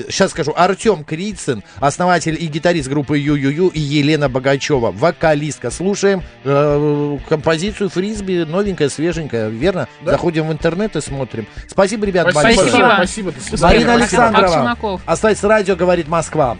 сейчас 0.09 0.31
скажу, 0.31 0.51
Артем 0.53 1.05
Крицын, 1.05 1.63
основатель 1.77 2.35
и 2.37 2.47
гитарист 2.47 2.89
группы 2.89 3.17
Ю-Ю-Ю, 3.17 3.69
и 3.69 3.79
Елена 3.79 4.27
Богачева, 4.27 4.91
вокалистка. 4.91 5.71
Слушаем 5.71 6.21
э, 6.43 7.17
композицию 7.29 7.89
Фрисби, 7.89 8.43
новенькая, 8.43 8.89
свеженькая, 8.89 9.47
верно? 9.47 9.87
Да. 10.01 10.11
Заходим 10.11 10.49
в 10.49 10.51
интернет 10.51 10.97
и 10.97 11.01
смотрим. 11.01 11.47
Спасибо, 11.69 12.05
ребят, 12.05 12.27
Спасибо. 12.31 12.61
большое. 12.61 12.93
Спасибо. 12.95 13.33
Спасибо. 13.39 13.67
Марина 13.67 13.97
Спасибо. 13.99 14.27
Александрова. 14.27 15.01
Остается 15.05 15.47
радио, 15.47 15.75
говорит 15.77 16.09
Москва. 16.09 16.57